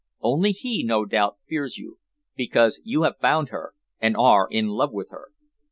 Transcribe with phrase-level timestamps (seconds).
[0.21, 1.99] Only he, no doubt, fears you,
[2.35, 5.27] because you have found her, and are in love with her."